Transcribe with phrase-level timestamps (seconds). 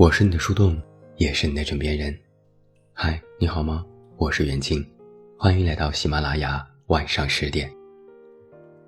[0.00, 0.80] 我是你的树洞，
[1.18, 2.18] 也是你的枕边人。
[2.94, 3.84] 嗨，你好吗？
[4.16, 4.82] 我是袁静，
[5.38, 7.70] 欢迎来到喜马拉雅晚上十点。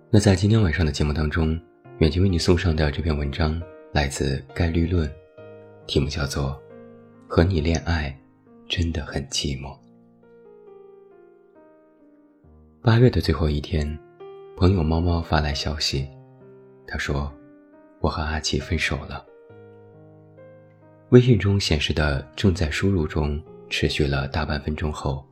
[0.08, 1.48] 那在今天晚上的节目当中，
[1.98, 3.60] 远近为你送上的这篇文章
[3.92, 5.06] 来自概率论，
[5.86, 6.58] 题目叫做
[7.28, 8.18] 《和你恋爱
[8.66, 9.66] 真的很寂寞》。
[12.80, 13.86] 八月的最后一天，
[14.56, 16.08] 朋友猫猫发来消息，
[16.86, 17.30] 他说
[18.00, 19.22] ：“我和阿奇分手了。”
[21.12, 25.22] 微信中显示的“正在输入中”持续了大半分钟后，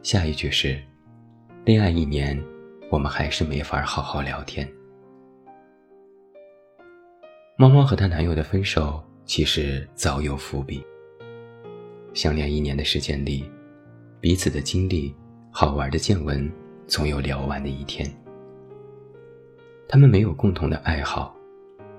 [0.00, 0.80] 下一句是
[1.66, 2.40] ：“恋爱一年，
[2.88, 4.68] 我们还是没法好好聊天。”
[7.58, 10.86] 猫猫和她男友的分手其实早有伏笔。
[12.14, 13.44] 相恋一年的时间里，
[14.20, 15.12] 彼此的经历、
[15.50, 16.48] 好玩的见闻，
[16.86, 18.08] 总有聊完的一天。
[19.88, 21.34] 他们没有共同的爱好，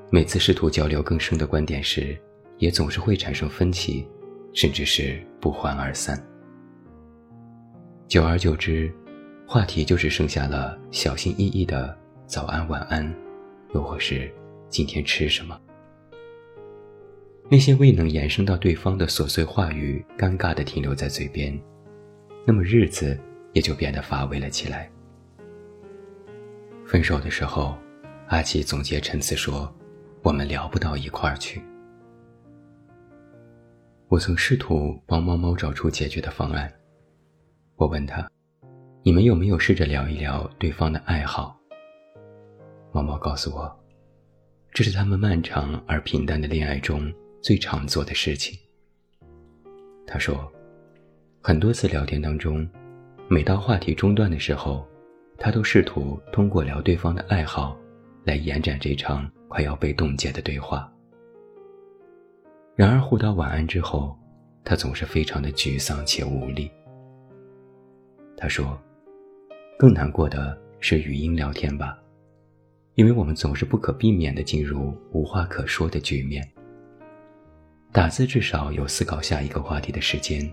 [0.10, 2.18] 每次试图交流更深的观点时。
[2.60, 4.08] 也总是会产生分歧，
[4.54, 6.22] 甚至是不欢而散。
[8.08, 8.94] 久而久之，
[9.48, 13.12] 话题就只剩下了小心翼翼的“早安、晚安”，
[13.74, 14.32] 又或是
[14.70, 15.60] “今天吃什么”。
[17.50, 21.60] 那些未能延伸到对方的琐碎话语，尴尬的停留在嘴边，
[22.46, 23.20] 那么日子
[23.54, 24.92] 也就变得乏味了起来。
[26.86, 27.78] 分手的时候，
[28.28, 29.74] 阿奇总结陈词说
[30.22, 31.62] ：“我们聊不到一块儿去。”
[34.10, 36.72] 我曾试图帮猫猫找出解决的方案。
[37.76, 38.28] 我问他
[39.06, 41.56] ：“你们有没有试着聊一聊对方的爱好？”
[42.92, 43.80] 猫猫告诉我，
[44.74, 48.58] 这是他们漫长而平淡的恋爱中最常做的事情。
[50.08, 50.52] 他说，
[51.40, 52.68] 很多次聊天当中，
[53.28, 54.88] 每到话题中断的时候，
[55.38, 57.78] 他都试图通过聊对方的爱好，
[58.24, 60.92] 来延展这场快要被冻结的对话。
[62.80, 64.18] 然而，互道晚安之后，
[64.64, 66.72] 他总是非常的沮丧且无力。
[68.38, 68.80] 他说
[69.78, 72.00] ：“更难过的是语音聊天吧，
[72.96, 76.50] 因为我们总是不可避免的进入无话可说的局面。
[77.92, 80.50] 打字至少有思考下一个话题的时间，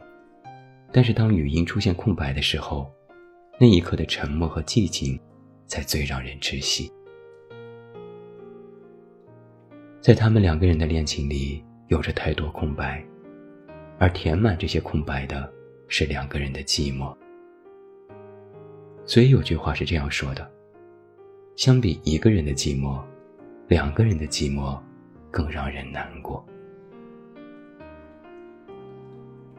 [0.91, 2.91] 但是当语音出现空白的时候，
[3.57, 5.17] 那一刻的沉默和寂静，
[5.69, 6.91] 才最让人窒息。
[10.01, 13.05] 在他们两个人的恋情里。”有着太多空白，
[13.99, 15.51] 而填满这些空白的
[15.89, 17.17] 是两个人的寂寞。
[19.05, 20.51] 所以有句话是这样说的：
[21.55, 23.01] 相比一个人的寂寞，
[23.69, 24.77] 两个人的寂寞
[25.31, 26.45] 更让人难过。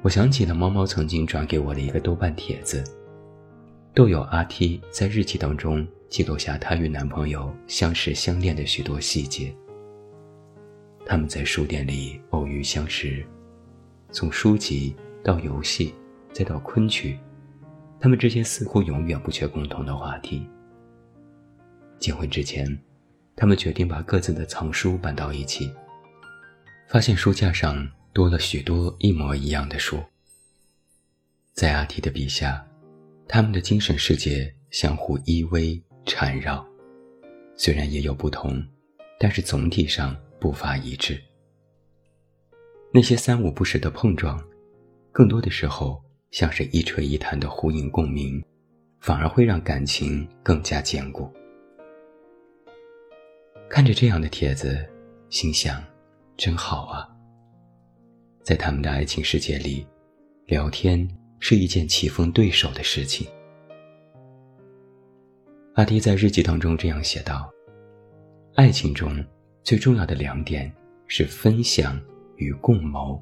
[0.02, 2.84] 我想起了猫猫曾经转给我的一个豆瓣帖子，
[3.94, 9.56] 豆友阿 T 在日记当中记录下她与男朋友相识相恋的许多细节。
[11.10, 13.26] 他们在书店里偶遇相识，
[14.12, 15.96] 从书籍到游戏，
[16.34, 17.18] 再到昆曲，
[17.98, 20.46] 他们之间似乎永远不缺共同的话题。
[21.98, 22.68] 结婚之前，
[23.38, 25.72] 他们决定把各自的藏书搬到一起，
[26.90, 30.04] 发现书架上多了许多一模一样的书。
[31.54, 32.68] 在阿提的笔下，
[33.30, 36.68] 他们的精神世界相互依偎缠绕，
[37.56, 38.62] 虽然也有不同，
[39.18, 40.14] 但是总体上。
[40.40, 41.20] 步伐一致，
[42.94, 44.40] 那些三五不时的碰撞，
[45.12, 46.00] 更多的时候
[46.32, 48.44] 像是一垂一弹的呼应共鸣，
[49.00, 51.32] 反而会让感情更加坚固。
[53.68, 54.88] 看着这样的帖子，
[55.30, 55.84] 心想，
[56.38, 57.10] 真好啊。
[58.44, 59.86] 在他们的爱情世界里，
[60.46, 61.06] 聊天
[61.40, 63.28] 是一件棋逢对手的事情。
[65.74, 67.52] 阿迪在日记当中这样写道
[68.56, 69.12] ：“爱情中。”
[69.68, 70.72] 最重要的两点
[71.08, 72.00] 是分享
[72.38, 73.22] 与共谋。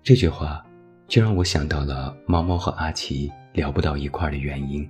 [0.00, 0.64] 这句话
[1.08, 4.88] 就让我想到了猫猫和阿奇聊不到一块儿的原因。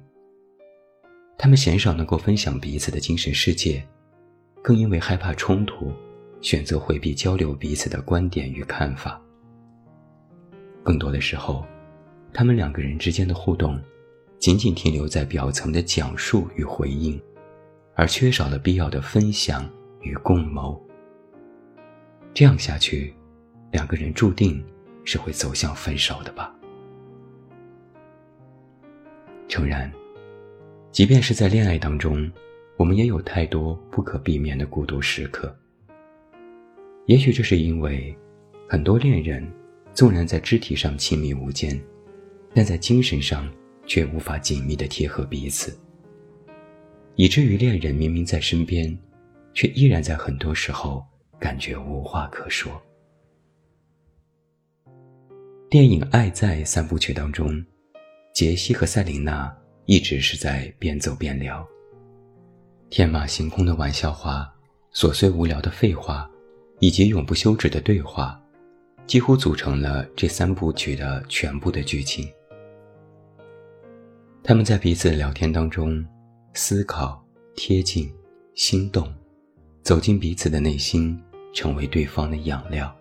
[1.38, 3.82] 他们鲜少能够分享彼此的精神世界，
[4.60, 5.90] 更因为害怕冲突，
[6.42, 9.18] 选择回避交流彼此的观点与看法。
[10.82, 11.64] 更多的时候，
[12.34, 13.80] 他们两个人之间的互动，
[14.38, 17.18] 仅仅停留在表层的讲述与回应。
[18.00, 19.70] 而缺少了必要的分享
[20.00, 20.82] 与共谋，
[22.32, 23.14] 这样下去，
[23.72, 24.64] 两个人注定
[25.04, 26.50] 是会走向分手的吧。
[29.48, 29.92] 诚然，
[30.90, 32.32] 即便是在恋爱当中，
[32.78, 35.54] 我们也有太多不可避免的孤独时刻。
[37.04, 38.16] 也许这是因为，
[38.66, 39.46] 很多恋人
[39.92, 41.78] 纵然在肢体上亲密无间，
[42.54, 43.46] 但在精神上
[43.84, 45.78] 却无法紧密的贴合彼此。
[47.16, 48.96] 以至于恋人明明在身边，
[49.52, 51.04] 却依然在很多时候
[51.38, 52.80] 感觉无话可说。
[55.68, 57.64] 电影《爱在》三部曲当中，
[58.32, 59.54] 杰西和塞琳娜
[59.86, 61.64] 一直是在边走边聊，
[62.88, 64.52] 天马行空的玩笑话、
[64.92, 66.28] 琐碎无聊的废话，
[66.80, 68.40] 以及永不休止的对话，
[69.06, 72.28] 几乎组成了这三部曲的全部的剧情。
[74.42, 76.04] 他们在彼此聊天当中，
[76.52, 77.24] 思考、
[77.54, 78.12] 贴近、
[78.54, 79.12] 心动，
[79.82, 81.18] 走进彼此的内心，
[81.54, 82.94] 成为对方的养料。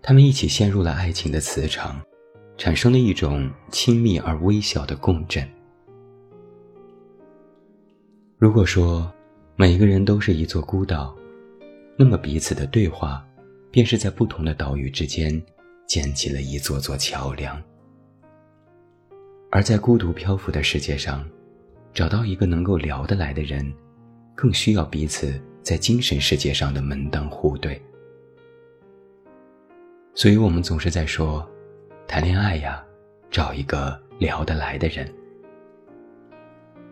[0.00, 2.00] 他们一起陷入了爱情的磁场，
[2.56, 5.48] 产生了一种亲密而微小的共振。
[8.38, 9.12] 如果说
[9.56, 11.16] 每个人都是一座孤岛，
[11.96, 13.24] 那么彼此的对话，
[13.70, 15.40] 便是在不同的岛屿之间
[15.86, 17.60] 建起了一座座桥梁。
[19.50, 21.28] 而在孤独漂浮的世界上，
[21.94, 23.70] 找到一个能够聊得来的人，
[24.34, 27.80] 更需要彼此在精神世界上的门当户对。
[30.14, 31.46] 所以我们总是在说，
[32.06, 32.82] 谈恋爱呀，
[33.30, 35.06] 找一个聊得来的人。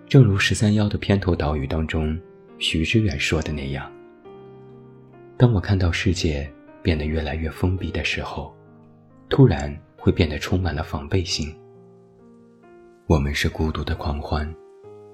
[0.07, 2.19] 正如十三幺的片头导语当中，
[2.59, 3.91] 徐志远说的那样
[5.39, 6.51] ：“当我看到世界
[6.83, 8.55] 变得越来越封闭的时候，
[9.29, 11.55] 突然会变得充满了防备心。
[13.07, 14.53] 我们是孤独的狂欢，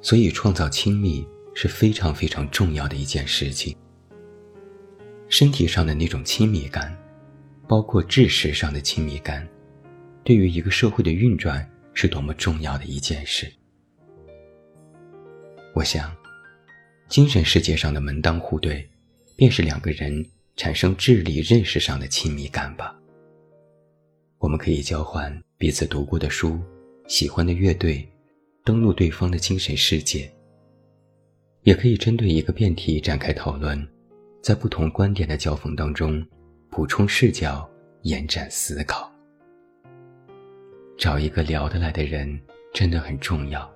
[0.07, 3.77] 所以创造亲密是非常非常重要的一件事情。
[5.29, 6.97] 身体上的那种亲密感。”
[7.69, 9.45] 包括知识上的亲密感，
[10.23, 13.53] 对于一个社会的运转是多么重要的一件事。
[15.75, 16.15] 我想，
[17.09, 18.89] 精神世界上的门当户对，
[19.35, 20.25] 便是两个人
[20.55, 22.97] 产生智力认识上的亲密感吧。
[24.39, 26.61] 我们可以交换彼此读过的书、
[27.09, 28.09] 喜欢的乐队，
[28.67, 30.29] 登录对方的精神世界，
[31.63, 33.81] 也可以针对一个辩题展开讨论，
[34.43, 36.27] 在不同观点的交锋当中。
[36.69, 37.67] 补充视角，
[38.03, 39.09] 延展思考。
[40.99, 42.39] 找一个聊得来的人
[42.75, 43.73] 真的很重要。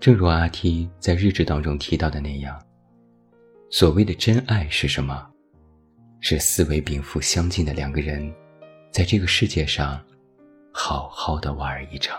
[0.00, 2.58] 正如阿 T 在日志当中提到的那样，
[3.68, 5.28] 所谓的真爱是什么？
[6.20, 8.34] 是思维禀赋相近的两个人，
[8.90, 10.02] 在这个世界上，
[10.72, 12.18] 好好的玩一场。